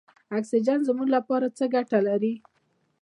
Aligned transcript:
اکسیجن 0.37 0.79
زموږ 0.87 1.07
لپاره 1.17 1.47
څه 1.57 1.65
ګټه 1.75 1.99
لري. 2.07 2.33